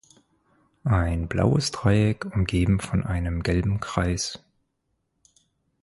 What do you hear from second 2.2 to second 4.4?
umgeben von einem gelben Kreis.